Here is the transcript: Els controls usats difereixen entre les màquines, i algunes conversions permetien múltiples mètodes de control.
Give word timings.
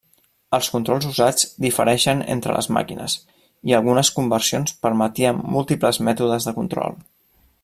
Els 0.57 0.69
controls 0.75 1.07
usats 1.09 1.43
difereixen 1.65 2.23
entre 2.37 2.57
les 2.57 2.71
màquines, 2.79 3.19
i 3.73 3.77
algunes 3.81 4.13
conversions 4.19 4.77
permetien 4.87 5.45
múltiples 5.59 6.05
mètodes 6.09 6.51
de 6.51 6.61
control. 6.61 7.03